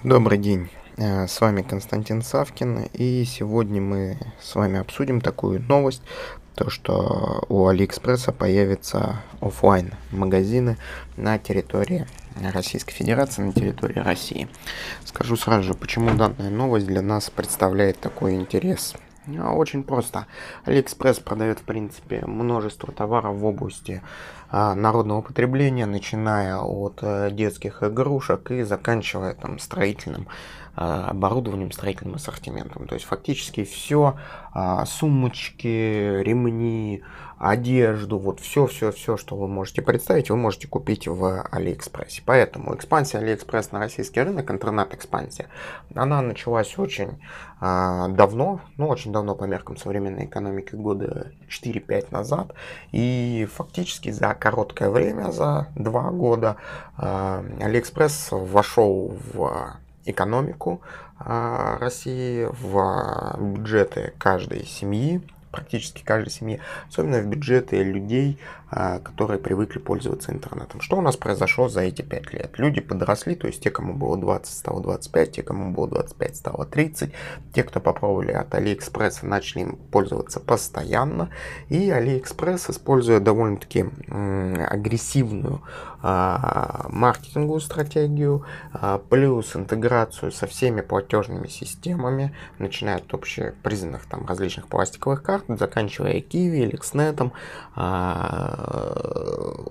[0.00, 6.02] Добрый день, э, с вами Константин Савкин, и сегодня мы с вами обсудим такую новость,
[6.54, 10.76] то что у Алиэкспресса появятся офлайн магазины
[11.16, 12.06] на территории
[12.52, 14.48] Российской Федерации, на территории России.
[15.04, 18.94] Скажу сразу же, почему данная новость для нас представляет такой интерес.
[19.26, 20.26] А, очень просто.
[20.64, 24.02] Алиэкспресс продает, в принципе, множество товаров в области
[24.50, 30.26] а, народного потребления, начиная от а, детских игрушек и заканчивая там строительным
[30.74, 32.88] а, оборудованием, строительным ассортиментом.
[32.88, 34.16] То есть фактически все,
[34.52, 35.66] а, сумочки,
[36.22, 37.02] ремни,
[37.38, 42.22] одежду, вот все-все-все, что вы можете представить, вы можете купить в Алиэкспрессе.
[42.24, 45.48] Поэтому экспансия Алиэкспресс на российский рынок, интернет-экспансия,
[45.92, 47.20] она началась очень
[47.62, 52.52] давно, ну очень давно по меркам современной экономики, года 4-5 назад.
[52.90, 56.56] И фактически за короткое время, за два года,
[56.96, 60.80] Алиэкспресс вошел в экономику
[61.18, 68.38] а, России, в бюджеты каждой семьи, практически каждой семье, особенно в бюджеты людей,
[68.74, 70.80] а, которые привыкли пользоваться интернетом.
[70.80, 72.58] Что у нас произошло за эти 5 лет?
[72.58, 76.64] Люди подросли, то есть те, кому было 20, стало 25, те, кому было 25, стало
[76.64, 77.12] 30.
[77.54, 81.28] Те, кто попробовали от Алиэкспресса, начали им пользоваться постоянно.
[81.68, 85.60] И Алиэкспресс, используя довольно-таки агрессивную
[86.04, 94.66] а, маркетинговую стратегию, а, плюс интеграцию со всеми платежными системами, начиная от общепризнанных там различных
[94.66, 97.32] пластиковых карт, заканчивая Kiwi, LexNet,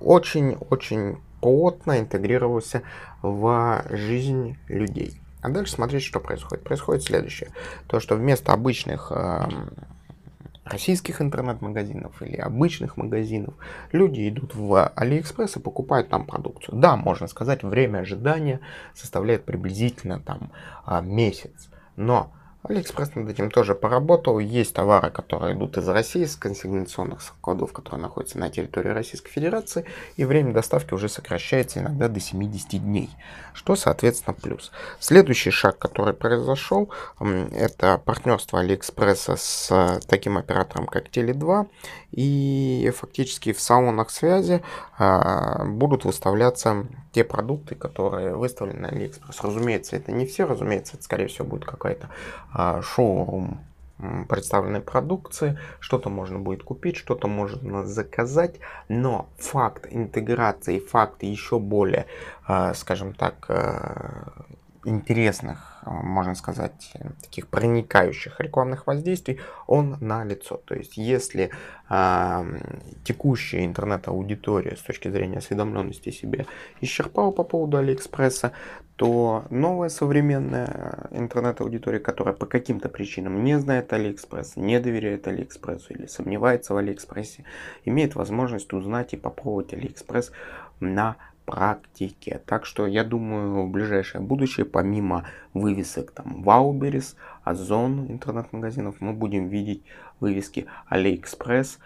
[0.00, 2.82] очень-очень плотно интегрировался
[3.22, 5.20] в жизнь людей.
[5.42, 6.64] А дальше смотрите, что происходит.
[6.64, 7.50] Происходит следующее.
[7.86, 9.44] То, что вместо обычных э,
[10.64, 13.54] российских интернет-магазинов или обычных магазинов
[13.92, 16.80] люди идут в Алиэкспресс и покупают там продукцию.
[16.80, 18.60] Да, можно сказать, время ожидания
[18.92, 20.50] составляет приблизительно там
[20.84, 21.68] э, месяц.
[21.94, 22.32] Но
[22.68, 24.38] Алиэкспресс над этим тоже поработал.
[24.38, 29.84] Есть товары, которые идут из России, с консигнационных складов, которые находятся на территории Российской Федерации,
[30.16, 33.10] и время доставки уже сокращается иногда до 7-10 дней,
[33.54, 34.72] что, соответственно, плюс.
[34.98, 36.90] Следующий шаг, который произошел,
[37.20, 41.68] это партнерство Алиэкспресса с таким оператором, как Теле2,
[42.12, 44.62] и фактически в салонах связи
[44.98, 49.40] а, будут выставляться те продукты, которые выставлены на Алиэкспресс.
[49.42, 52.08] Разумеется, это не все, разумеется, это, скорее всего, будет какая-то
[52.52, 53.60] а, шоурум
[54.28, 58.56] представленной продукции, что-то можно будет купить, что-то можно заказать,
[58.88, 62.06] но факт интеграции, факт еще более,
[62.46, 63.46] а, скажем так,
[64.86, 66.92] интересных, э, можно сказать,
[67.22, 70.56] таких проникающих рекламных воздействий, он на лицо.
[70.64, 71.50] То есть, если
[71.90, 72.44] э,
[73.04, 76.46] текущая интернет-аудитория с точки зрения осведомленности себе
[76.80, 78.52] исчерпала по поводу Алиэкспресса,
[78.96, 86.06] то новая современная интернет-аудитория, которая по каким-то причинам не знает Алиэкспресс, не доверяет Алиэкспрессу или
[86.06, 87.44] сомневается в Алиэкспрессе,
[87.84, 90.32] имеет возможность узнать и попробовать Алиэкспресс
[90.80, 92.42] на практике.
[92.44, 95.24] Так что я думаю, в ближайшее будущее, помимо
[95.54, 97.14] вывесок там Wildberries,
[97.44, 99.82] Озон интернет-магазинов, мы будем видеть
[100.20, 101.78] вывески AliExpress,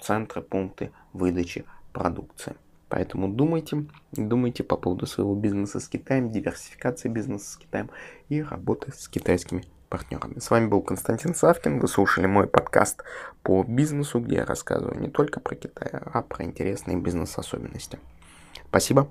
[0.00, 2.54] центры, пункты выдачи продукции.
[2.88, 7.90] Поэтому думайте, думайте по поводу своего бизнеса с Китаем, диверсификации бизнеса с Китаем
[8.30, 10.38] и работы с китайскими партнерами.
[10.38, 11.80] С вами был Константин Савкин.
[11.80, 13.02] Вы слушали мой подкаст
[13.42, 17.98] по бизнесу, где я рассказываю не только про Китай, а про интересные бизнес-особенности.
[18.70, 19.10] Спасибо.